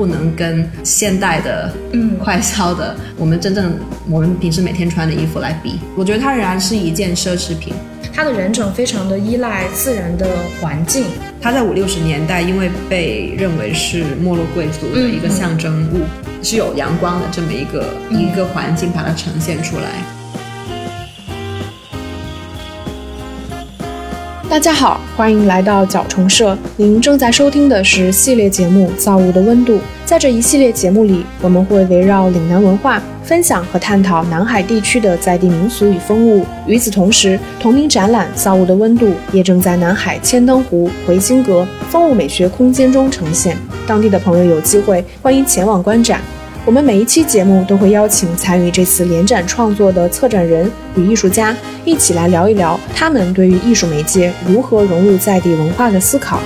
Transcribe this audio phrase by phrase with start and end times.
[0.00, 3.76] 不能跟现代的、嗯快消的我们真正
[4.08, 5.78] 我们平时每天穿的衣服来比。
[5.94, 7.74] 我觉得它仍然是一件奢侈品。
[8.10, 10.26] 它的人种非常的依赖自然的
[10.58, 11.04] 环境，
[11.38, 16.00] 它在五六十年代，因为被认为是没落贵族的一个象征物，
[16.42, 19.84] 是有阳光的这么一个、一个环境把它呈现出来。
[24.50, 26.58] 大家好，欢迎来到角虫社。
[26.76, 29.74] 您正在收听的是系列节目《造物的温度》。
[30.04, 36.44] 在这一系列节目里，我们会围绕岭南文化分享和探讨南海地区的在地民俗与风物。
[36.66, 43.56] 与此同时，同名展览《造物的温度》也正在南海千灯湖、回心阁风物美学空间中呈现。
[43.86, 46.20] 当地的朋友有机会欢迎前往观展。
[46.66, 56.38] 我们每一期节目都会邀请参与这次联展创作的策展人与艺术家，一起来聊一聊他们对于艺术媒介如何融入在地文化的思考。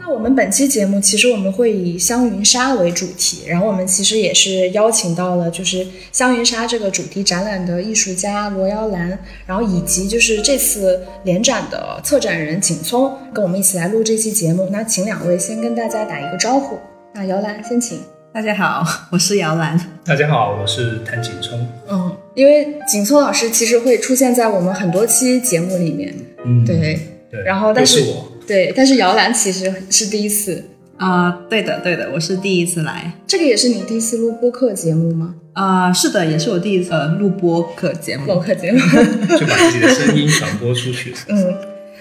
[0.00, 14.68] 那我们本期节目其实我们会以香云纱为主题，然后我们其实也是邀请到了就是香云纱这个主题展览的艺术家罗瑶兰，然后以及就是这次联展的策展人景聪，跟我们一起来录这期节目。
[14.70, 16.78] 那请两位先跟大家打一个招呼。
[17.18, 17.98] 那姚兰先请。
[18.32, 19.76] 大家好，我是姚兰。
[20.04, 21.66] 大家好，我是谭景聪。
[21.90, 26.14] 嗯，因为景聪老师其实会出现在我们很多期节目里面，
[26.46, 26.96] 嗯，对
[27.28, 30.62] 对，然后但是是我，对，但是姚兰其实是第一次，
[30.96, 33.12] 啊、对的，对的，我是第一次来。
[33.26, 35.34] 这个也是你第一次录播客节目吗？
[35.54, 38.26] 啊、是的，也是我第一次呃录播客节目。
[38.26, 38.78] 播客节目。
[38.78, 41.12] 就把自己的声音传播出去。
[41.26, 41.52] 嗯，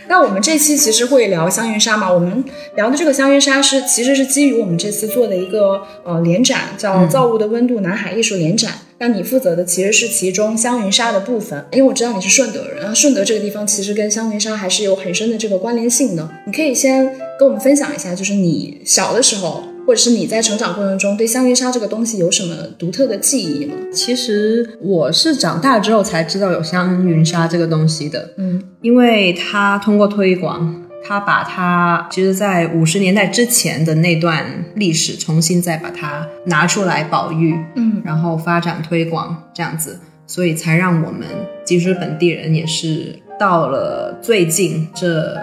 [0.10, 2.44] 那我们这期其实会聊香云纱嘛，我们
[2.76, 8.72] 聊的这个香云纱是其实是基于我们这次做的一个呃联展，叫《造物的温度南海艺术联展》。
[9.00, 16.28] 那你负责的其实是其中香云纱的部分，因为我知道你是顺德人，然后顺德这个地方其实跟香云纱还是有很深的这个关联性的。
[16.48, 17.06] 你可以先
[17.38, 23.74] 跟我们分享一下，就是你小的时候，或者是你在成长过程中对香云纱这个东西有什么独特的记忆吗？
[23.94, 41.26] 其实我是长大之后才知道有香云纱这个东西的，嗯因为它通过推广，他把它其实，在五十年代之前的那段历史重新再把它拿出来保育，嗯然后发展推广这样子，所以才让我们
[41.64, 45.38] 即使本地人也是到了最近这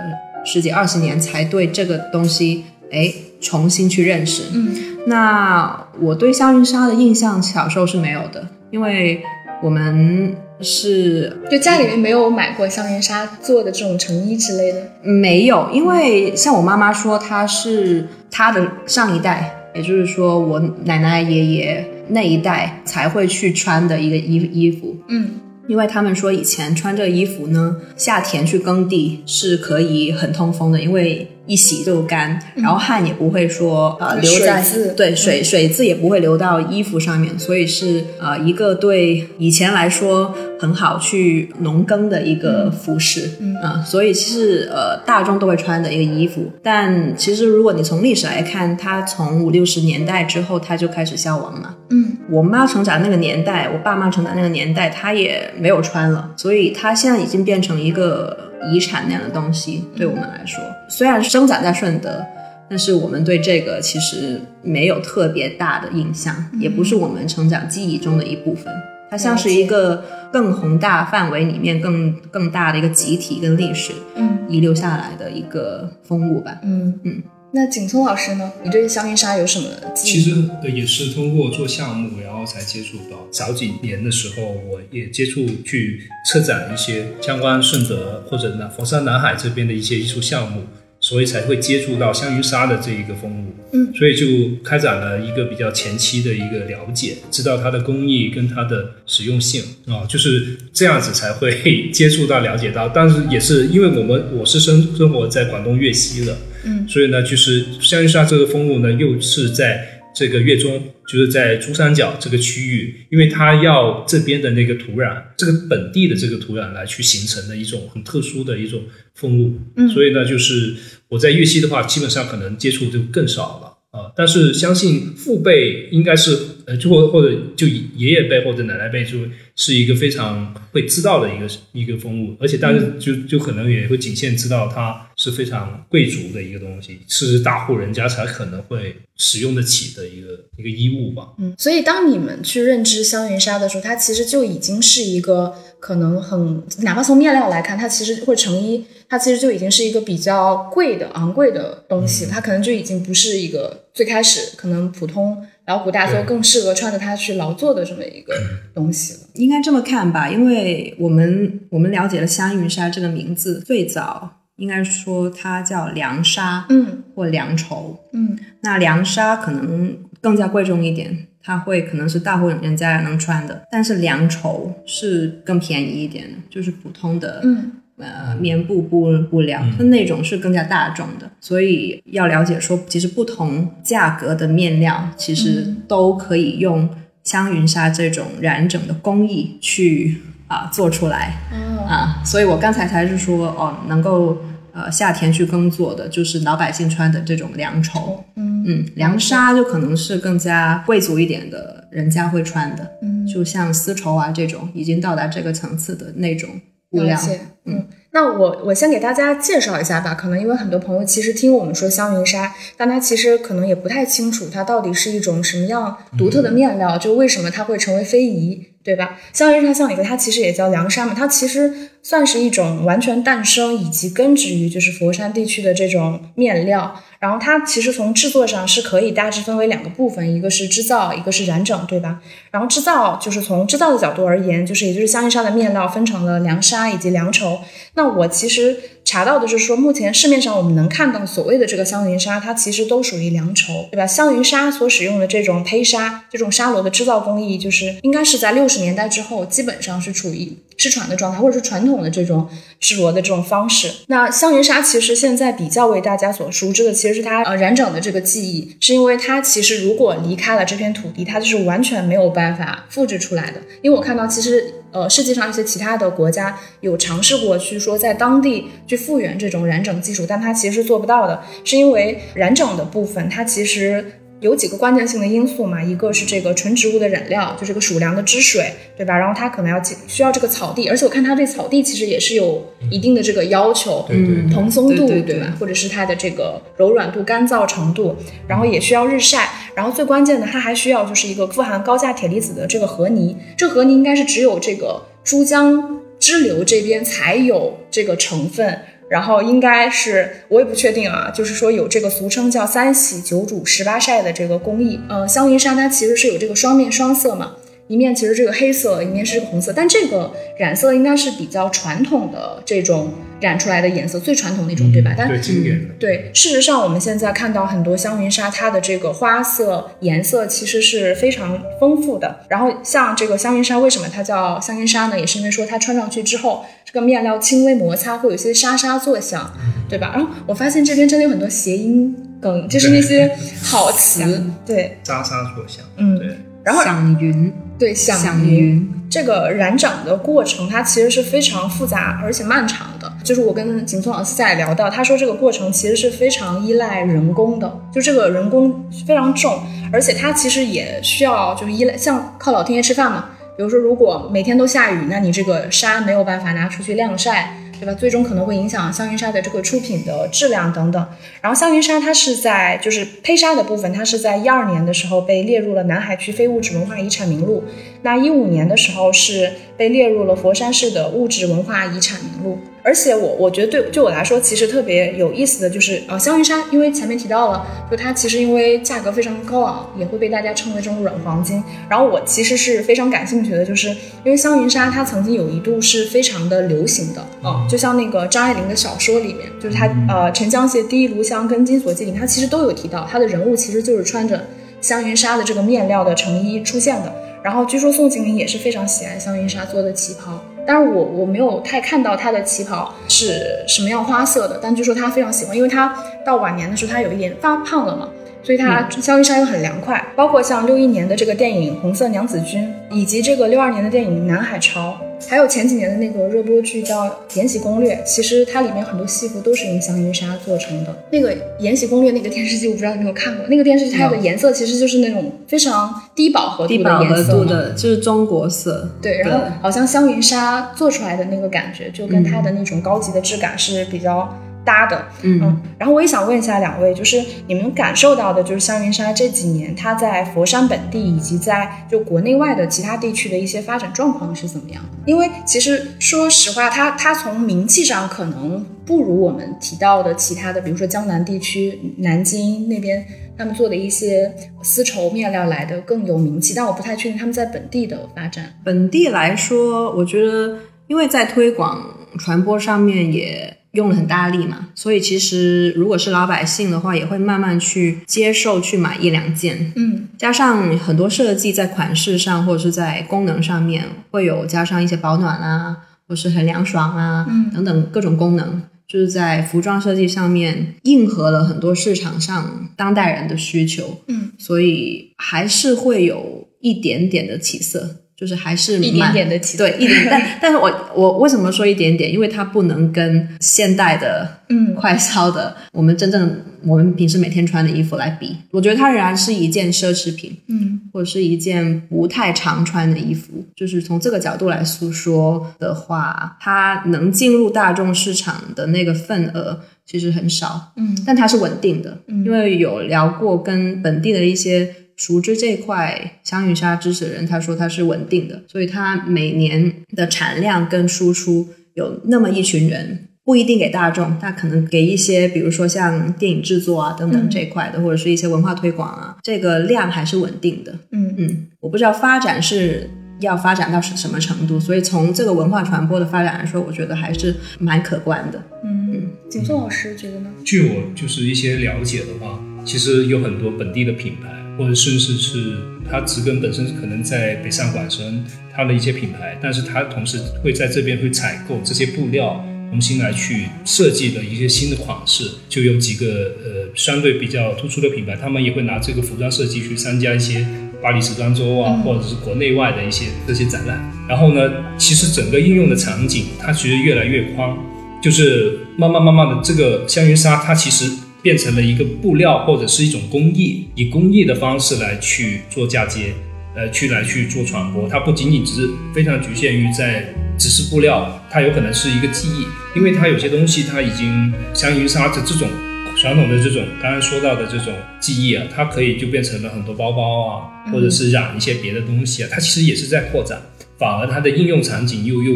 [0.45, 3.11] 十几二十年才对这个东西哎
[3.45, 4.43] 重新去认识。
[4.53, 4.75] 嗯
[5.07, 9.23] 那我对香云纱的印象小时候是没有的，因为
[9.63, 14.79] 我们是就家里面没有买过香云纱做的这种成衣之类的。
[15.03, 24.97] 没有，因为像我妈妈说，她是她的上一代，也就是说我奶奶爷爷那一代才会去穿的一个衣衣服。
[25.09, 25.33] 嗯
[25.67, 51.75] 因为他们说以前穿这个衣服呢，夏天去耕地是可以很通风的，因为一洗就干，然后汗也不会说呃留在水对水水渍也不会流到衣服上面，所以是呃一个对以前来说很好去农耕的一个服饰，嗯、所以其实呃大众都会穿的一个衣服，但其实如果你从历史来看，它从五六十年代之后它就开始消亡了。
[51.91, 52.13] 嗯。
[52.31, 59.85] 我妈成长那个年代，我爸妈成长那个年代，她也没有穿了，所以它现在已经变成一个遗产那样的东西。
[59.97, 62.25] 对我们来说，虽然生长在顺德，
[62.69, 68.73] 但是我们对这个其实没有特别大的印象，也不是我们成长记忆中的一部分。
[69.11, 70.03] 它像是一个
[70.33, 76.59] 更宏大范围里面更更大的一个集体跟历史嗯遗留下来的一个风物吧。
[76.63, 77.23] 嗯嗯。
[77.57, 78.53] 那景聪老师呢？
[78.65, 80.13] 你对香云纱有什么记忆？
[80.13, 83.29] 其实呃也是通过做项目，然后才接触到。
[83.31, 90.65] 早几年的时候，我也接触去策展一些相关顺德或者南佛山南海这边的一些艺术项目，
[90.99, 93.53] 所以才会接触到香云纱的这一个风物。
[93.73, 102.89] 嗯，所以就开展了一个比较前期的一个了解，知道它的工艺跟它的实用性啊、就是这样子才会 接触到了解到。
[102.89, 118.83] 但是也是因为我们我是生生活在广东粤西的，嗯所以呢，就是香云纱这个风物呢，又是在这个粤中，就是在珠三角这个区域，因为它要这边的那个土壤，这个本地的这个土壤来去形成的一种很特殊的一种
[119.15, 119.59] 风物。
[119.77, 120.75] 嗯所以呢，就是
[121.09, 123.71] 我在粤西的话，基本上可能接触就更少了。
[123.95, 126.37] 啊，但是相信父辈应该是
[126.67, 129.21] 呃，就或或者就爷爷辈或者奶奶辈，就
[129.55, 140.29] 是一个非常会知道的一个一个风物，而且但是就就可能也会仅限知道它是非常贵族的一个东西，是大户人家才可能会使用得起的一个
[140.59, 141.29] 一个衣物吧。
[141.39, 158.35] 嗯，所以当你们去认知香云纱的时候，它其实就已经是一个可能很，哪怕从面料来看，它其实会成衣，它它其实就已经是一个比较贵的、昂贵的东西，它可能就已经不是一个最开始可能普通劳苦大众更适合穿着它去劳作的这么一个
[158.75, 159.21] 东西了。
[159.35, 167.03] 应该这么看吧，因为我们我们了解了香云纱这个名字，最早应该说它叫凉纱，嗯。
[167.15, 167.99] 或凉绸。
[168.13, 168.39] 嗯。
[168.61, 177.73] 那凉纱可能更加贵重一点，它会可能是大户人家能穿的，但是凉绸是更便宜一点的，就是普通的嗯。
[177.97, 186.91] 呃棉布布布料，它那种是更加大众的，所以要了解说，其实不同价格的面料其实都可以用
[187.23, 191.85] 香云纱这种染整的工艺去啊、做出来哦。
[191.87, 194.39] 啊，所以我刚才才是说哦，能够
[194.73, 198.55] 呃夏天去耕作的，就是老百姓穿的这种凉绸，嗯。
[198.67, 206.49] 嗯，凉纱就可能是更加贵族一点的人家会穿的，嗯，就像丝绸啊这种已经到达这个层次的那种
[206.89, 207.21] 布料。
[207.67, 210.15] 嗯，那我我先给大家介绍一下吧。
[210.15, 219.19] 可能因为很多朋友其实听我们说香云纱，但他其实可能也不太清楚它到底是一种什么样独特的面料，就为什么它会成为非遗，对吧？
[219.33, 226.95] 香云纱像一个，它其实也叫凉纱嘛，它其实算是一种完全诞生以及根植于就是佛山地区的这种面料。
[227.25, 232.21] 然后它其实从制作上是可以大致分为两个部分，一个是织造，一个是染整，对吧？
[232.51, 237.61] 然后制造就是从制造的角度而言，就是也就是香云纱的面料分成了凉纱以及凉绸。
[237.95, 238.77] 那我其实
[239.07, 244.07] 查到的是说，目前市面上我们能看到所谓的这个香云纱，它其实都属于凉绸，对吧？
[244.07, 252.49] 香云纱所使用的这种胚纱，这种纱罗的制造工艺，就是应该是在六十年代之后，基本上是处于失传的状态，或者是传统的这种
[252.81, 253.91] 制罗的这种方式。
[254.09, 263.61] 那香云纱其实现在比较为大家所熟知的，其实是它呃染整的这个技艺，是因为它其实如果离开了这片土地，它就是完全没有办法复制出来的。
[263.83, 274.21] 因为我看到其实呃世界上一些其他的国家有尝试过去说在当地去复原这种染整技术，但它其实是做不到的，是因为染整的部分它其实。
[274.41, 279.17] 有几个关键性的因素嘛，一个是这个纯植物的染料，就这个鼠粮的汁水，对吧？
[279.17, 285.57] 然后它可能要需要这个草地，而且我看它对草地其实也是有一定的这个要求，对对对蓬松度，对对对吧？
[285.59, 288.15] 或者是它的这个柔软度、干燥程度，
[288.47, 298.79] 然后也需要日晒，然后最关键的，它还需要就是一个富含高价铁离子的这个河泥，这河泥应该是只有这个珠江支流这边才有这个成分。
[299.09, 304.99] 然后应该是我也不确定啊，就是说有这个俗称叫三洗九煮十八晒的这个工艺。
[305.09, 315.15] 呃，香云纱它其实是有这个双面双色嘛，一面其实这个黑色，一面是这个红色，但这个染色应该是比较传统的这种染出来的颜色，最传统那种，对吧？
[315.17, 322.41] 但对经典的，对，事实上我们现在看到很多香云纱，它的这个花色、颜色其实是非常丰富的。
[322.49, 325.21] 然后像这个香云纱，为什么它叫香云纱呢？
[325.21, 329.53] 也是因为说它穿上去之后，这个面料轻微摩擦会有一些沙沙作响，
[329.91, 330.13] 对吧？
[330.15, 333.31] 然后我发现这边真的有很多谐音梗，就是那些
[333.63, 336.29] 好词， 对，沙沙作响，嗯对，
[336.65, 338.91] 然后响云，对响响云。
[339.11, 343.13] 这个染整的过程，它其实是非常复杂而且漫长的。
[343.23, 349.63] 就是我跟景聪老师在聊到，他说这个过程其实是非常依赖人工的，就这个人工非常重，
[349.93, 353.27] 而且它其实也需要就是依赖像靠老天爷吃饭嘛。
[353.57, 358.01] 比如说，如果每天都下雨，那你这个纱没有办法拿出去晾晒，对吧？
[358.01, 361.07] 最终可能会影响香云纱的这个出品的质量等等。
[361.43, 367.63] 然后香云纱它是在就是胚纱的部分，它是在一二年的时候被列入了南海区非物质文化遗产名录。
[368.01, 372.59] 那一五年的时候是被列入了佛山市的物质文化遗产名录。
[372.85, 381.65] 而且我我觉得对对我来说，其实特别有意思的就是，呃，香云纱，因为前面提到了，就它其实因为价格非常高昂，也会被大家称为这种软黄金。
[381.89, 394.47] 然后我其实是非常感兴趣的，就是因为香云纱它曾经有一度是非常的流行的，哦、就像那个张爱玲的小说里面，就是她呃《沉香屑》《第一炉香》跟《金锁记》里，它其实都有提到，它的人物其实就是穿着
[394.83, 397.11] 香云纱的这个面料的成衣出现的。
[397.43, 405.95] 然后据说宋庆龄也是非常喜爱香云纱做的旗袍，但是我我没有太看到她的旗袍是什么样花色的，但据说她非常喜欢，因为她
[406.25, 408.09] 到晚年的时候她有一点发胖了嘛，
[408.45, 410.01] 所以它香云纱又很凉快。
[410.15, 412.63] 包括像六一年的这个电影《红色娘子军》，
[412.95, 414.97] 以及这个六二年的电影《南海潮》，
[415.29, 420.95] 还有前几年的那个热播剧叫《延禧攻略》，其实它里面很多戏服都是用香云纱做成的。
[421.11, 423.45] 那个《延禧攻略》那个电视剧，我不知道你有没有看过？
[423.49, 428.89] 那个电视剧它的颜色其实就是那种非常低饱和度的颜色就是中国色。
[429.03, 434.29] 对，然后好像香云纱做出来的那个感觉，就跟它的那种高级的质感是比较
[434.65, 435.07] 搭的。
[435.23, 444.83] 嗯然后我也想问一下两位，就是你们感受到的，就是香云纱这几年它在佛山本地以及在就国内外的其他地区的一些发展状况是怎么样？
[445.05, 453.05] 因为其实说实话，它它从名气上可能不如我们提到的其他的，比如说江南地区、南京那边
[453.37, 458.55] 他们做的一些丝绸面料来的更有名气，但我不太确定他们在本地的发展。
[458.65, 460.57] 本地来说，我觉得
[460.87, 461.85] 因为在推广
[462.19, 469.73] 传播上面也用了很大力嘛，所以其实如果是老百姓的话，也会慢慢去接受去买一两件。
[469.77, 475.77] 嗯加上很多设计在款式上或者是在功能上面会有加上一些保暖啊，
[476.09, 484.03] 或是很凉爽啊、嗯等等各种功能，就是在服装设计上面应和了很多市场上当代人的需求。
[484.07, 492.13] 嗯，所以还是会有一点点的起色，就是还是一点点的起对一点，但 但是我我为什么说一点点？
[492.13, 494.75] 因为它不能跟现代的嗯。
[494.75, 500.81] 快消的我们真正我们平时每天穿的衣服来比，我觉得它仍然是一件奢侈品，嗯。
[500.93, 503.45] 或者是一件不太常穿的衣服。
[503.57, 510.97] 就是从这个角度来诉说的话，它能进入大众市场的那个份额其实很少，嗯。
[511.05, 512.25] 但它是稳定的，嗯。
[512.25, 523.09] 因为有聊过跟本地的一些熟知这块香云纱知识的人，他说它是稳定的，所以它每年的产量跟输出有那么一群人。
[523.27, 530.79] 不一定给大众，但可能给一些，比如说像电影制作啊等等嗯这一块的，或者是一些文化推广啊，这个量还是稳定的。
[530.91, 538.43] 嗯嗯，我不知道发展是要发展到什什么程度，所以从这个文化传播的发展来说，我觉得还是蛮可观的。
[538.63, 540.29] 嗯，景松老师觉得呢？
[540.45, 545.57] 据我就是一些了解的话，其实有很多本地的品牌，或者甚至是
[545.91, 556.07] 它植根本身可能在北上广深，它的一些品牌，但是它同时会在这边会采购这些布料，重新来去设计的一些新的款式，就有几个
[556.45, 560.47] 呃相对比较突出的品牌，他们也会拿这个服装设计去参加一些
[560.83, 563.81] 巴黎时装周啊，或者是国内外的一些这些展览。
[564.09, 567.57] 然后呢，其实整个应用的场景它其实越来越宽，
[568.03, 570.91] 就是慢慢慢慢的，这个香云纱它其实
[571.25, 576.13] 变成了一个布料或者是一种工艺，以工艺的方式来去做嫁接，
[576.55, 577.89] 呃，去来去做传播。
[577.89, 580.05] 它不仅仅只是非常局限于在
[580.39, 582.45] 只是布料，它有可能是一个技艺，
[582.77, 585.49] 因为它有些东西它已经香云纱的这种
[585.97, 593.41] 传统的这种刚刚说到的这种技艺啊，它可以就变成了很多包包啊，或者是染一些别的东西啊，它其实也是在扩展，
[593.79, 595.33] 反而它的应用场景又又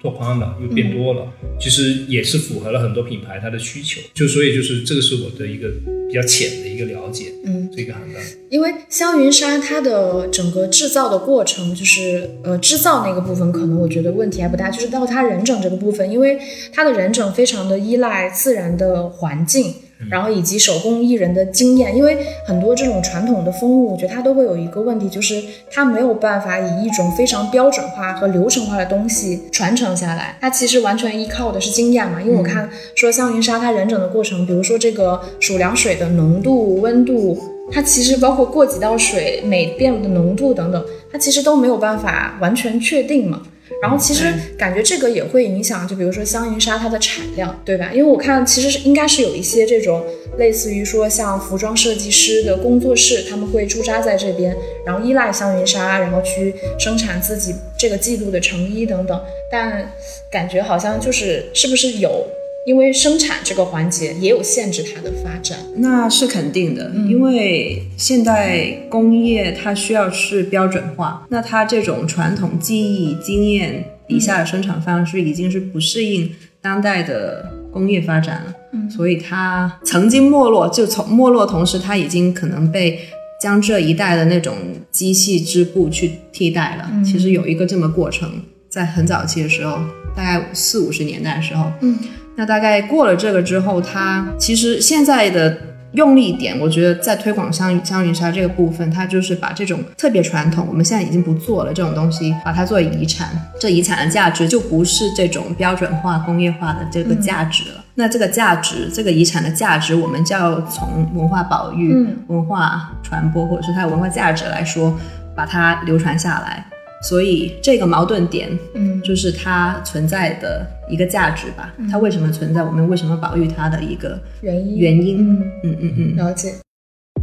[0.00, 4.00] 拓宽了，又变多了，其实也是符合了很多品牌它的需求。
[4.14, 5.68] 就所以就是这个是我的一个
[6.08, 8.22] 比较浅的一个了解，嗯，这个行当。
[8.48, 16.38] 因为香云纱它的整个制造的过程，就是呃制造那个部分，可能我觉得问题还不大，就是到它人整这个部分，因为
[16.72, 19.74] 它的人整非常的依赖自然的环境。
[20.08, 30.36] 然后以及手工艺人的经验，因为很多这种传统的风物，我觉得它都会有一个问题，就是它没有办法以一种非常标准化和流程化的东西传承下来。
[30.40, 32.22] 它其实完全依靠的是经验嘛。
[32.22, 37.36] 因为我看说香云纱它染整的过程，比如说这个数量水的浓度、温度，
[37.72, 43.42] 它其实包括过几道水每遍的浓度等等，它其实都没有办法完全确定嘛。
[43.80, 47.90] 然后其实感觉这个也会影响，就比如说香云纱它的产量，对吧？
[47.92, 50.04] 因为我看其实是应该是有一些这种
[50.36, 59.20] 类似于说像服装设计师的工作室，他们会驻扎在这边，然后依赖香云纱，然后去生产自己这个季度的成衣等等。
[59.50, 59.92] 但
[60.30, 62.26] 感觉好像就是是不是有
[62.68, 65.58] 因为生产这个环节也有限制它的发展？
[65.76, 83.00] 那是肯定的，因为现代工业它需要是标准化，那它这种传统技艺经验底下的生产方式已经是不适应当代的工业发展了，嗯，所以它曾经没落，就从没落同时，它已经可能被
[83.40, 84.54] 江浙一带的那种
[84.90, 87.02] 机器织布去替代了。
[87.02, 88.30] 其实有一个这么过程，
[88.68, 89.78] 在很早期的时候，
[90.14, 91.98] 大概四五十年代的时候，嗯。
[92.38, 95.58] 那大概过了这个之后，它其实现在的
[95.94, 103.28] 用力点，我觉得在推广香香云纱这个部分，它就是把这种特别传统，我们现在已经不做了这种东西，把它作为遗产。
[103.58, 107.84] 这遗产的价值就不是这种标准化、工业化的这个价值了。
[107.96, 114.96] 那这个价值，这个遗产的价值，我们就要从文化保育、嗯文化传播，或者是它的文化价值来说，
[115.34, 116.64] 把它流传下来。
[117.02, 121.72] 所以这个矛盾点，嗯就是它存在的一个价值吧。
[121.90, 122.62] 它为什么存在？
[122.62, 125.18] 我们为什么保育它的一个原因原因？
[125.18, 126.16] 嗯，嗯嗯嗯。
[126.16, 126.54] 了解。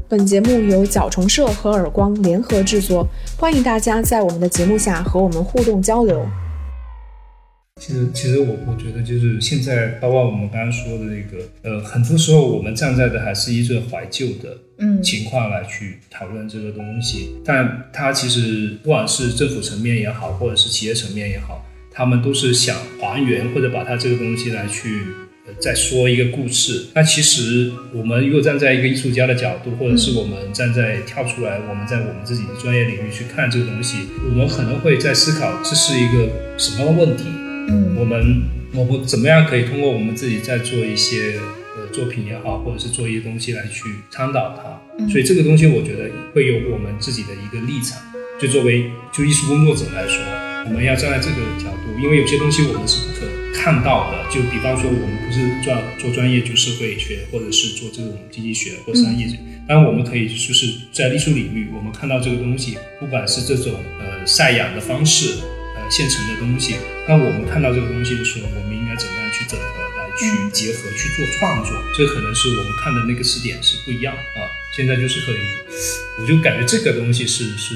[0.07, 6.25] 本节目由角虫社和耳光联合制作，欢迎大家在我们的节目下和我们互动交流。
[7.81, 25.03] 其实，其实我我觉得就是现在，包括我们刚刚说的那个，呃，很多时候我们站在的还是一个怀旧的嗯情况来去讨论这个东西，但它其实不管是政府层面也好，或者是企业层面也好，他们都是想还原或者把它这个东西来去。
[25.47, 26.87] 呃，再说一个故事。
[26.95, 37.25] 那其实我们如果站在一个艺术家的角度，或者是我们站在跳出来，我们在我们自己的专业领域去看这个东西，我们可能会在思考这是一个什么样的问题。
[37.67, 38.43] 嗯我们
[38.73, 41.39] 我们怎么样可以通过我们自己在做一些
[41.77, 44.81] 呃作品也好，或者是做一些东西来去倡导它。
[44.99, 47.97] 嗯所以这个东西我觉得会有我们自己的一个立场。
[48.37, 50.21] 就作为就艺术工作者来说，
[50.67, 54.29] 我们要站在这个角度，因为有些东西我们是不可看到的。
[54.29, 59.37] 就比方说，我们不是做做专业就社会学，或者是做这种经济学或商业学，
[59.69, 65.47] 当然我们可以就是在艺术领域，我们看到这个东西，不管是这种呃晒养的方式，呃
[65.89, 66.75] 现成的东西，
[67.07, 69.65] 那我们看到这个东西的时候，我们应该怎么样去整合
[69.97, 71.71] 来去结合去做创作？
[71.97, 74.49] 这可能是我们看的那个视点是不一样啊。
[74.75, 75.37] 现在就是可以，
[76.19, 77.75] 我就感觉这个东西是是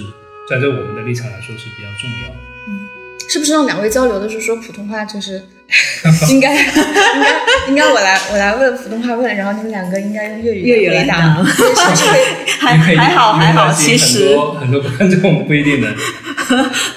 [0.50, 2.30] 站在我们的立场来说是比较重要
[2.68, 2.88] 嗯。
[3.30, 5.42] 是不是让两位交流的时候说普通话就是
[6.30, 7.30] 应该应该
[7.70, 11.44] 应该我来我来问普通话问，然后你们两个应该用粤语粤语来回答？
[12.60, 15.94] 还还好还好，其实很多很多观众不一定能。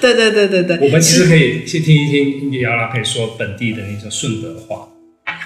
[0.01, 4.89] 对对对对对，我们其实可以先听一听姚拉可以说本地的那种顺德话。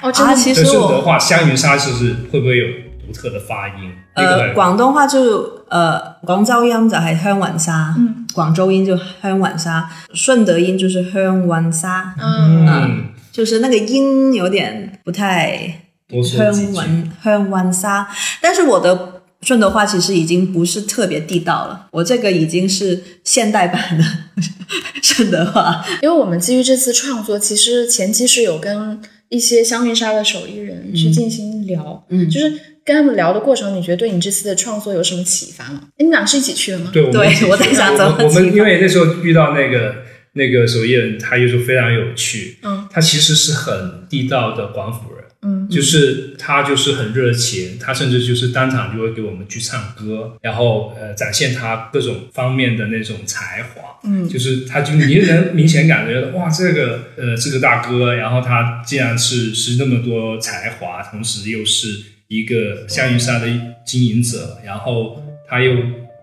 [0.02, 2.66] 哦，真的其实我顺德话香云沙是不是会不会有
[3.04, 3.92] 独特的发音？
[4.14, 13.04] 呃廣東話就呃廣州音就係香雲沙，嗯，廣州音就香雲沙，順德音就是香雲沙，嗯嗯，
[13.36, 16.72] 就是那个音有点不太多说香几句。
[16.72, 18.08] 雲香雲沙，
[18.40, 24.04] 但是我的顺德话其实已经不是特别地道了，我这个已经是现代版的
[25.02, 25.84] 顺德话。
[26.00, 32.50] 因为我们基于这次创作，其实前期是有跟一些香云沙的手艺人去进行聊，嗯就是
[32.86, 35.80] 跟他们聊的过程，你觉得对你这次的创作有什么启发吗？
[35.82, 36.90] 哎，你们俩是一起去的吗？
[36.90, 39.94] 对，对我在想怎么我我们启发因为那时候遇到那个
[40.36, 45.16] 那个手艺人，他又是非常有趣，嗯他其实是很地道的广府人。
[45.42, 53.82] 嗯就是他就是很热情，他甚至就是当场就会给我们去唱歌，然后呃展现他各种方面的那种才华。
[54.04, 61.88] 嗯就是他就你能明显感觉到哇，这个呃这个大哥，然后他竟然是是那么多才华，同时又是
[62.28, 63.46] 一个香云沙的
[63.84, 65.74] 经营者，然后他又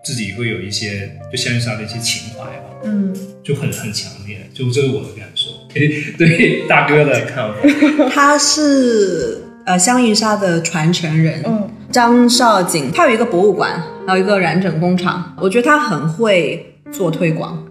[0.04, 3.14] 自己会有一些就香云纱的一些情怀吧，嗯。
[3.42, 5.50] 就很很强烈，就这是我的感受。
[6.16, 7.56] 对大哥的看法，
[8.10, 11.68] 他是呃香云纱的传承人，嗯。
[11.92, 17.64] 张少景，他有一个博物馆，还有一个染整工厂，我觉得他很会做推广。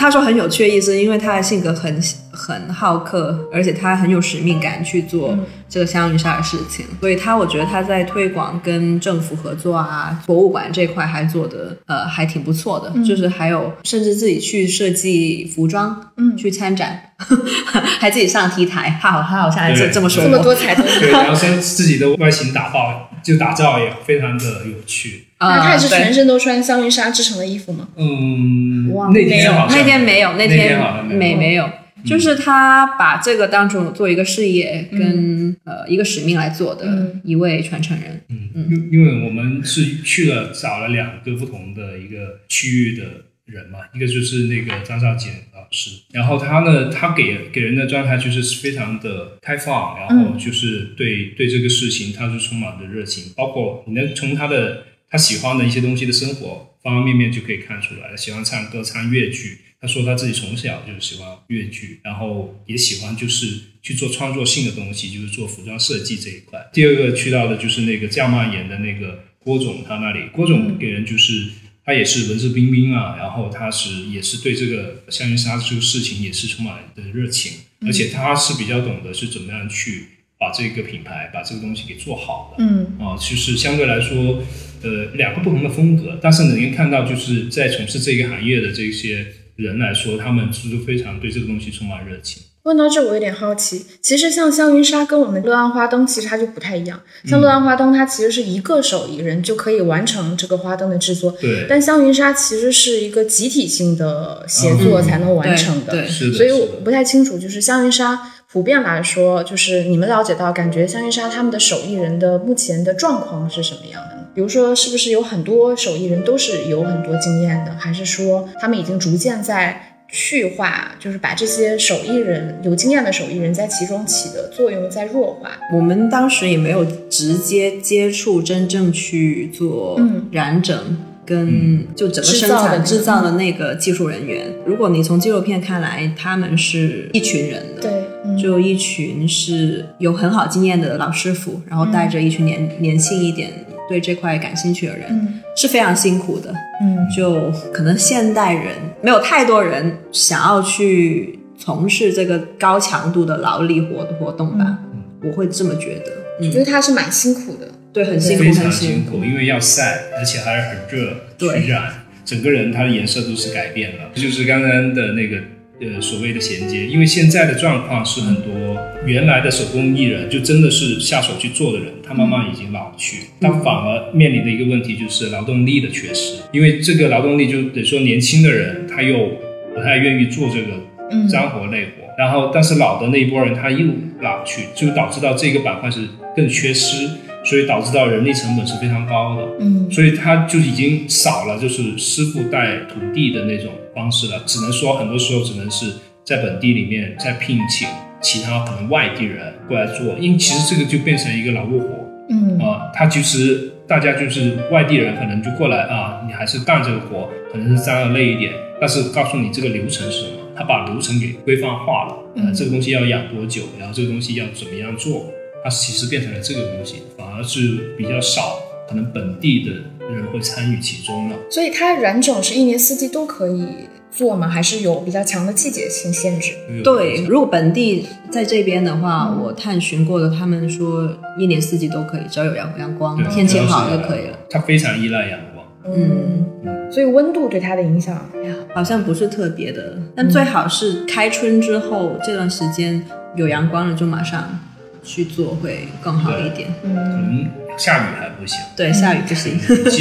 [0.00, 5.36] 他说很有趣的意思，因为他的性格很很好客，而且他很有使命感去做
[5.68, 17.12] 这个香云纱的事情，所以他我觉得他在推广跟政府合作啊，博物馆这块还做的呃还挺不错的，就是还有甚至自己去设计服装，嗯去参展，
[18.00, 20.44] 还自己上 T 台，他好他好像还这这么说这么过。
[20.44, 25.26] 多彩头 对，然后像自己的外形打造就打造也非常的有趣。
[25.40, 27.88] 那他也是全身都穿香云纱制成的衣服吗？
[27.96, 31.68] 嗯哇，那天那天没有，那那天没没有，
[32.04, 37.20] 就是他把这个当成做一个事业跟、呃一个使命来做的嗯。
[37.24, 38.20] 一位传承人。
[38.28, 43.04] 嗯，因因为我们是去了找了两个不同的一个区域的
[43.46, 59.58] 人嘛，一个就是那个张少杰老师，然后他呢，他给给人的状态就是非常的开放，然后就是对、对这个事情他是充满着热情，包括你能从他的他喜欢的一些东西的生活方方面面就可以看出来，他喜欢唱歌、唱粤剧。
[59.82, 66.60] 他说他自己从小就喜欢粤剧，然后也喜欢就是去做创作性的东西，就是做服装设计这一块。
[66.70, 71.48] 第二个去到的就是那个酱蔓岩的那个郭总，他那里郭总给人就是
[71.82, 80.08] 他也是文质彬彬啊，然后他是也是对这个香云纱这个事情也是充满的热情，而且他是比较懂得是怎么样去
[80.40, 82.64] 把这个品牌把这个东西给做好了。
[82.64, 84.42] 嗯啊，就是相对来说，
[84.82, 89.26] 呃，两个不同的风格，但是能够看到，就是在从事这个行业的这些
[89.56, 92.42] 人来说，他们是非常对这个东西充满热情。
[92.62, 93.84] 问到这，我有点好奇。
[94.02, 97.00] 其实像香云纱跟我们乐安花灯，其实它就不太一样。
[97.24, 105.92] 像乐安花灯，它其实是一个手艺人就可以完成这个花灯的制作，对，但香云纱其实是一个集体性的协作才能完成的。
[105.92, 114.22] 对对是，所以我不太清楚，就是香云纱普遍来说，就是你们了解到，感觉香云纱他们的手艺人的目前的状况是什么样的呢？
[114.34, 125.52] 比如说，是不是有很多手艺人都是有很多经验的，还是说他们已经逐渐在去化，就是把这些手艺人有经验的手艺人在其中起的作用在弱化。
[125.72, 130.96] 我们当时也没有直接接触真正去做嗯染整。
[131.30, 137.92] 跟就整个生产制造的那个技术人员，如果你从纪录片看来，他们是一群人的，对，
[138.24, 138.36] 嗯。
[138.36, 145.40] 就一群是有很好经验的老师傅，然后带着一群年、年轻一点、对这块感兴趣的人，嗯。
[145.56, 146.52] 是非常辛苦的。
[146.82, 146.98] 嗯。
[147.16, 154.78] 就可能现代人没有太多人想要去从事这个高强度的劳力活的活动吧，
[155.22, 156.10] 我会这么觉得。
[156.40, 157.68] 嗯，所以他是蛮辛苦的。
[157.92, 161.60] 对，很辛苦，非常辛苦，因为要晒，而且还是很热，对。
[161.60, 164.10] 去染，整个人他的颜色都是改变了。
[164.14, 165.38] 这就是刚刚的那个
[165.80, 179.32] 呃所谓的衔接，因为现在的状况是很多原来的手工艺人就真的是下手去做的人，他慢慢已经老去，他反而面临的一个问题就是劳动力的缺失，因为这个劳动力就得说年轻的人他又
[179.74, 180.68] 不太愿意做这个
[181.10, 181.28] 嗯。
[181.28, 183.84] 脏活累活，然后但是老的那一波人他又
[184.20, 187.08] 老去，就导致到这个板块是更缺失，
[187.44, 189.48] 所以导致到人力成本是非常高的。
[189.60, 189.90] 嗯。
[189.90, 195.92] 所以他就已经少了就是师傅带徒弟的那种方式了，只能说很多时候只能是
[196.24, 197.88] 在本地里面再聘请
[198.20, 201.86] 其他可能外地人过来做，因为其实这个就变成一个劳务活。
[202.28, 202.58] 嗯。
[202.58, 212.54] 啊、他其实大家就是外地人可能就过来啊，你还是干这个活，可能是脏了累一点，但是告诉你这个流程是什么，他把流程给规范化了，呃，嗯。
[212.54, 215.26] 这个东西要养多久，然后这个东西要怎么样做，
[215.62, 219.72] 它其实变成了这个东西，反而是比较少，可能本地的
[220.12, 221.36] 人会参与其中了。
[221.50, 223.66] 所以它染种是一年四季都可以
[224.10, 224.48] 做吗？
[224.48, 226.54] 还是有比较强的季节性限制？
[226.82, 234.38] 对，如果本地在这边的话，我探寻过的，他们说一年四季都可以，只要有阳阳光，天气好就可以了。。
[234.48, 235.66] 它非常依赖阳光。
[235.84, 243.02] 嗯，所以温度对它的影响，哎呀，好像不是特别的，但最好是开春之后这段时间
[243.36, 244.58] 有阳光了，就马上
[245.02, 246.68] 去做会更好一点。
[246.82, 249.58] 可能下雨还不行，对，下雨不行。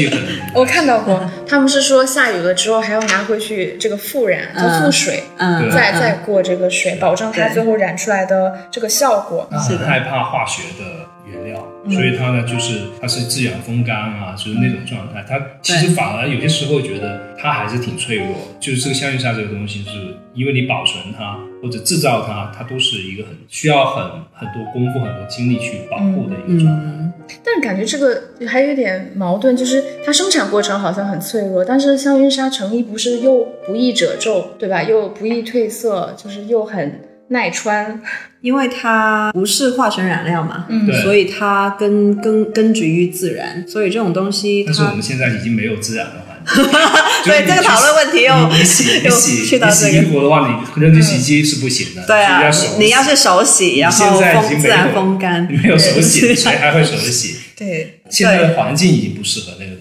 [0.53, 5.99] 我看到过，他们是说下雨了之后还要拿回去这个复染，做复水，嗯，再嗯。
[5.99, 9.47] 再过这个水，保证它最后染出来的这个效果。
[9.51, 15.23] 他很害怕化学的原料，所以它呢就是它是自然风干啊，就是那种状态。
[15.27, 18.27] 它其实反而有些时候觉得它还是挺脆弱，
[18.59, 19.91] 就是这个香云纱这个东西是
[20.33, 26.81] 因为你保存它或者制造它，它都是一个很需要很很多功夫、很多精力去保护的一个状态。
[26.85, 27.13] 嗯，
[27.43, 34.83] 但是感觉这个还有点矛盾，就是它生产过程好像很脆弱，但是香云纱成衣不是又不易褶皱，对吧？
[34.83, 38.01] 又不易褪色，就是又很耐穿。
[38.41, 46.63] 因为它不是化学染料嘛，嗯所以它根根根植于自然，所以这种东西但是我们现在已经没有自然的环境。
[47.25, 54.17] 对这个讨论问题又你你洗你又洗你洗去到这个衣服的话，你扔进洗衣机是不行的，对啊你要是手洗，然后
[54.57, 57.35] 自然风干你，没有手洗， 谁还会手洗？
[57.57, 59.71] 对，现在的环境已经不适合那个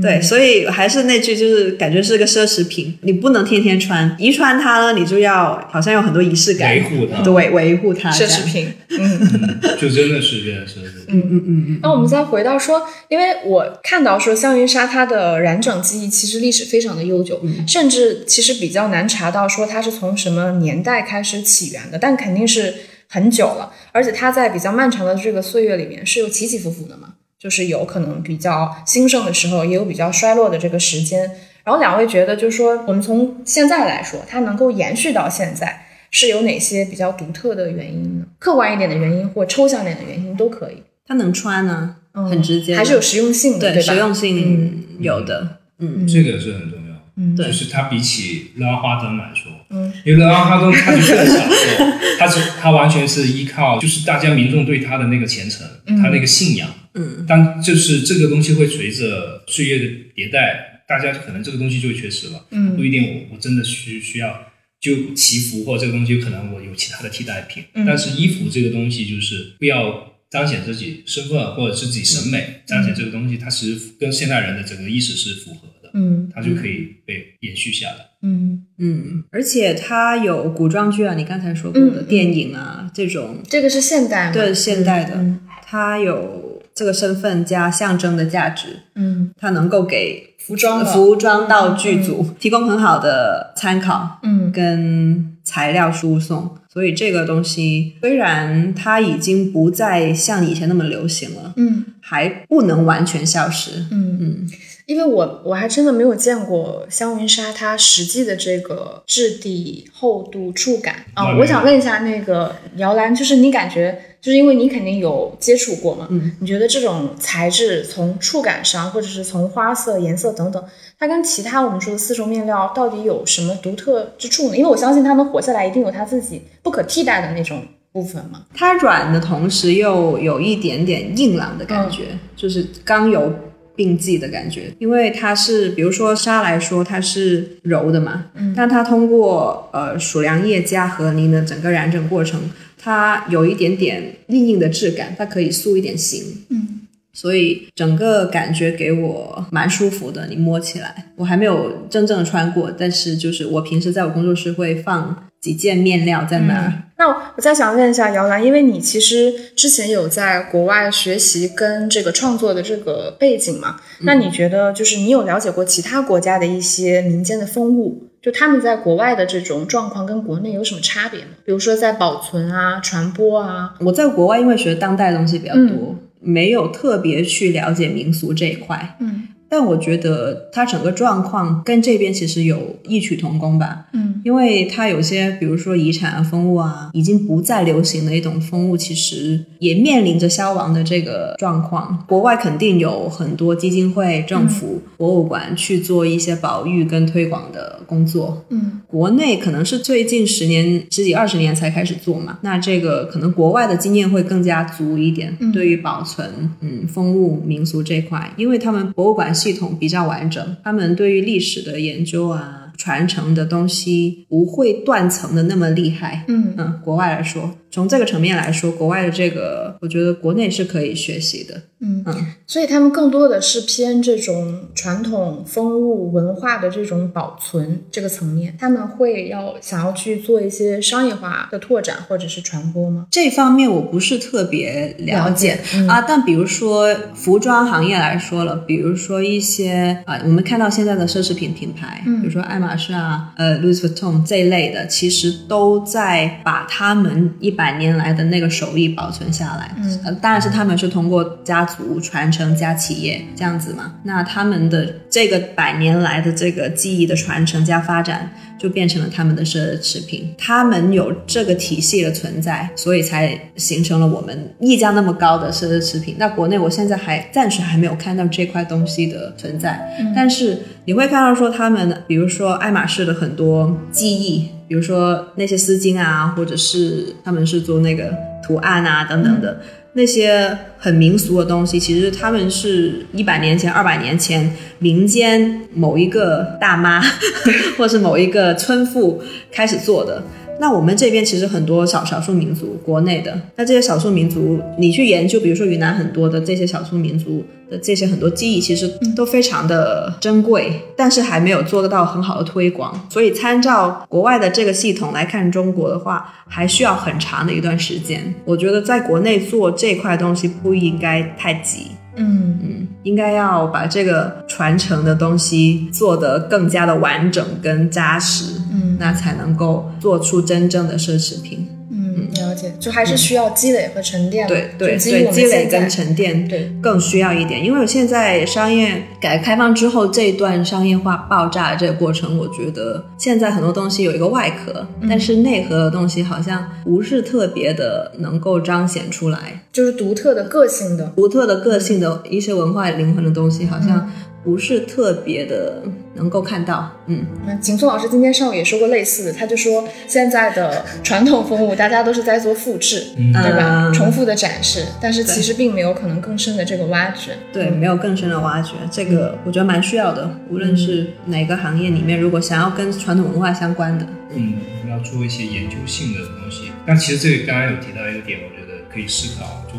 [0.00, 7.22] 对，所以还是那句，就是感觉是个奢侈品，你不能天天穿，一穿它呢，你就要好像有很多仪式感，维护它。
[7.22, 8.44] 对，维护它，奢侈。
[8.44, 8.72] 品。
[8.90, 9.60] 嗯。
[9.80, 11.00] 就真的是这样奢侈。
[11.08, 11.80] 嗯嗯嗯。
[11.82, 22.74] 那我们再回到说，因为我看到说香云纱它的染整技艺其实历史非常的悠久，甚至其实比较难查到说它是从什么年代开始起源的，但肯定是
[23.08, 27.09] 很久了，而且它在比较漫长的这个岁月里面是有起起伏伏的嘛，
[27.40, 31.22] 就是有可能比较兴盛的时候，也有比较衰落的这个时间。
[31.64, 35.86] 然后两位觉得，就是说我们从现在来说，它能够延续到现在。
[36.12, 38.24] 是有哪些比较独特的原因呢？
[38.40, 40.82] 客观一点的原因或抽象点的原因都可以。
[41.06, 43.92] 它能穿呢，嗯很直接的，还是有实用性的，对吧？
[43.92, 46.90] 实用性有的，嗯，这个是很重要。
[47.16, 55.64] 嗯对就是它比起乐安花灯来说，嗯，因为乐安花灯它就更小众，它是它完全是依靠就是大家民众对它的那个虔诚，
[56.02, 62.76] 它那个信仰，嗯，但就是这个东西会随着岁月的迭代，大家可能这个东西就会缺失了，嗯。
[62.76, 64.46] 不一定我我真的需需要
[64.80, 67.84] 就祈福或这个东西，可能我有其他的替代品，嗯。
[67.86, 70.08] 但是衣服这个东西就是不要。
[70.30, 75.90] 彰显自己身份或者是自己审美，彰显这个东西，它其实跟现代人的整个意识是符合的。
[75.94, 76.30] 嗯。
[76.32, 77.96] 它就可以被延续下来。
[78.22, 82.06] 嗯，嗯，而且它有古装剧啊，你刚才说过的嗯。
[82.06, 83.42] 电影啊，这种。
[83.48, 84.32] 这个是现代吗？
[84.32, 85.16] 对现代的。
[85.16, 86.49] 嗯，它有
[86.80, 89.30] 这个身份加象征的价值，嗯。
[89.38, 94.50] 它能够给服装服装道具组提供很好的参考嗯。
[94.50, 96.56] 跟材料输送。
[96.72, 101.84] 所以这个东西虽然它已经不再像以前那么流行了，嗯。
[102.00, 103.72] 还不能完全消失。
[103.90, 104.16] 嗯。
[104.18, 104.50] 嗯。
[104.86, 111.04] 因为我我还真的没有见过香云纱它实际的这个质地、厚度、触感。
[111.14, 120.62] 啊、我想问一下那个摇篮，就是你感觉，就是因为你肯定有接触过嘛，嗯，你觉得这种材质从触感上，或者是从花色、颜色等等，
[120.98, 124.56] 它跟其他我们说的丝绸面料到底有什么独特之处呢？
[124.56, 128.44] 因为我相信它能活下来，一定有它自己不可替代的那种部分嘛。
[128.54, 133.32] 它软的同时又有一点点硬朗的感觉，就是刚柔
[133.74, 134.70] 并济的感觉。
[134.78, 142.38] 因为它是，比如说纱来说，它是柔的嘛，嗯，但它通过呃鼠粮液加和您的整个染整过程，
[142.80, 146.80] 它有一点点硬硬的质感，它可以塑一点形，嗯。
[147.12, 171.28] 所以整个感觉给我蛮舒服的，你摸起来，我还没有真正的穿过，但是就是我平时在我工作室会放几件面料在那儿，那我再想问一下姚兰，因为你其实之前有在国外学习跟这个创作的这个背景嘛，那你觉得就是你有了解过其他国家的一些民间的风物，就他们在国外的这种状况跟国内有什么差别吗？
[171.44, 178.96] 比如说在保存啊、传播啊，我在国外因为学当代的东西比较多，没有特别去了解民俗这一块。
[179.00, 184.20] 嗯但我觉得它整个状况跟这边其实有异曲同工吧，嗯。
[184.22, 192.04] 因为它有些比如说遗产啊、风物啊，已经不再流行的一种风物，其实也面临着消亡的这个状况。
[192.06, 198.80] 国外肯定有很多基金会、政府、博物馆去做一些保育跟推广的工作，嗯。
[198.86, 205.50] 国内可能是最近十年、十几二十年才开始做嘛，那这个可能国外的经验会更加足一点，嗯。
[205.50, 212.58] 对于保存嗯风物民俗这块，因为他们博物馆系统比较完整，他们对于历史的研究啊。
[212.80, 233.06] 传承的东西不会断层的那么厉害，嗯嗯，国外来说，从这个层面来说，国外的这个，我觉得国内是可以学习的，嗯嗯，所以他们更多的是偏这种传统风物文化的这种保存这个层面，他们会要想要去做一些商业化的拓展或者是传播吗？
[233.10, 249.70] 这方面我不是特别了解啊，但比如说服装行业来说了，比如说一些啊，我们看到现在的奢侈品品牌，嗯比如说爱马仕啊、呃 Louis Vuitton 这一类的，其实都在把他们一百年来的那个手艺保存下来。
[249.76, 253.92] 嗯呃，当然是他们是通过家族传承加企业这样子嘛。
[254.04, 260.34] 那他们的这个百年来的这个技艺的传承加发展，就变成了他们的奢侈品。
[260.36, 266.16] 他们有这个体系的存在，所以才形成了我们溢价那么高的奢侈品。
[266.18, 269.80] 那国内我现在还暂时还没有看到这块东西的存在，
[270.14, 279.58] 但是你会看到说他们，比如说爱马仕的很多技艺，比如说那些丝巾啊，或者是他们是做那个图案啊等等的。
[279.94, 287.02] 那些很民俗的东西，其实他们是一百年前、二百年前民间某一个大妈，
[287.76, 290.22] 或是某一个村妇开始做的。
[290.60, 302.94] 那我们这边其实很多少少数民族，国内的，那这些少数民族，你去研究，比如说云南很多的这些少数民族的这些很多技艺，其实都非常的珍贵，但是还没有做得到很好的推广。
[303.08, 308.34] 所以参照国外的这个系统来看中国的话，还需要很长的一段时间。
[308.44, 311.86] 我觉得在国内做这块东西不应该太急。
[312.16, 321.68] 嗯嗯，应该要把这个传承的东西做得更加的完整跟扎实，嗯那才能够做出真正的奢侈品。
[321.92, 324.46] 嗯，了解，就还是需要积累和沉淀。
[324.46, 339.64] 对对对，积累跟沉淀对更需要一点，因为现在商业改革开放之后这一段商业化爆炸这个过程，我觉得现在很多东西有一个外壳，嗯但是内核的东西好像不是特别的能够彰显出来。
[339.72, 341.12] 就是独特的个性的。
[341.16, 344.08] 独特的个性的一些文化灵魂的东西，好像
[344.42, 345.82] 不是特别的
[346.14, 346.90] 能够看到。
[347.06, 353.88] 嗯，嗯，景松老师今天上午也说过类似的，他就说现在的传统风物大家都是在做复制，嗯对吧？
[353.88, 357.32] 嗯重复的展示，但是其实并没有可能更深的这个挖掘。
[357.52, 360.30] 对，没有更深的挖掘，这个我觉得蛮需要的。
[360.48, 364.54] 无论是哪个行业里面，如果想要跟传统文化相关的，嗯，
[364.88, 366.70] 要做一些研究性的东西。
[366.86, 369.64] 但其实这个刚刚有提到一个点，我觉得可以思考。
[369.68, 369.74] 就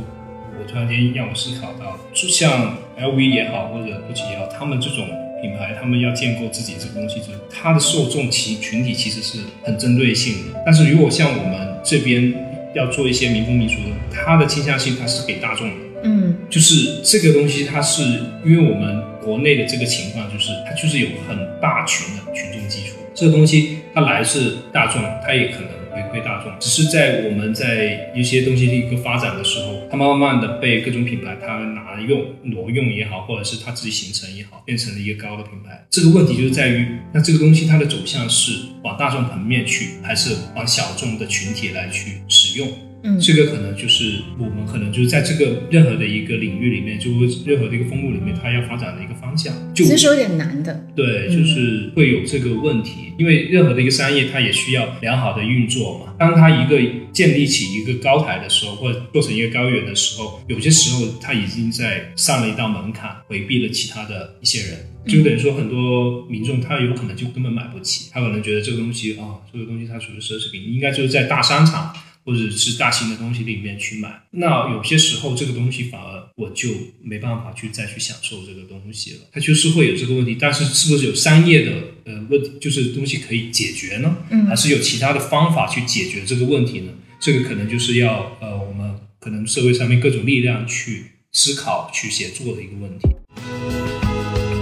[0.61, 5.07] 我突然间让我思考到，就像 LV 也好，或者 GUCCI 也好，他们这种
[5.41, 10.61] 品牌，他们要建构自己这个东西，就是它的受众其群体其实是很针对性的。
[10.63, 12.31] 但是如果像我们这边
[12.75, 15.75] 要做一些民风民俗的，它的倾向性它是给大众的。
[16.03, 18.01] 嗯就是这个东西，它是
[18.45, 25.80] 因为我们国内的这个情况，就是它就是有很大群的群众基础，这个东西它来自大众，它也可能回
[26.11, 35.85] 馈大众，只是在我们在一些东西的一个发展的时候，它慢慢的被各种品牌它拿用挪用也好，或者是它自己形成也好，变成了一个高的品牌。
[35.89, 38.51] 这个问题就是在于，那这个东西它的走向是
[38.83, 42.67] 往大众层面去，还是往小众的群体来去使用？
[43.03, 47.09] 嗯这个可能就是我们可能就是在这个任何的一个领域里面，就
[47.45, 49.53] 任何的一个风路里面，它要发展的一个方向。
[49.73, 50.85] 就其实有点难的。
[50.95, 56.13] 对，嗯就是会有这个问题，因为任何的一个商业，它也需要良好的运作嘛。
[56.19, 56.79] 当它一个
[57.11, 64.77] 建立起一个高台的时候，或者做成一个高原的时候，有些时候它已经在上了一道门槛，回避了其他的一些人。
[65.07, 71.91] 就等于说，很多民众他有可能就根本买不起，他可能觉得这个东西啊、这个东西它属于奢侈品，应该就是在大商场
[72.25, 74.21] 或者是大型的东西里面去买。
[74.31, 76.69] 那有些时候这个东西反而我就
[77.01, 80.37] 没办法去再去享受这个东西了，它就是会有这个问题。
[80.39, 81.71] 但是是不是有商业的
[82.05, 84.15] 呃问题，就是东西可以解决呢？
[84.29, 86.91] 嗯还是有其他的方法去解决这个问题呢？
[87.19, 93.07] 这个可能就是要呃我们可能社会上面各种力量去思考、去协作的一个问题。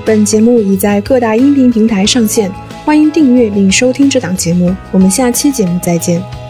[0.06, 2.52] 本节目已在各大音频平台上线，
[2.84, 4.76] 欢迎订阅并收听这档节目。
[4.92, 6.49] 我们下期节目再见。